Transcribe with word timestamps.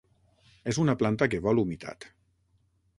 És 0.73 0.79
una 0.85 0.95
planta 1.03 1.29
que 1.35 1.43
vol 1.49 1.63
humitat. 1.67 2.11